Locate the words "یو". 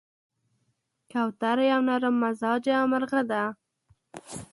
1.71-1.81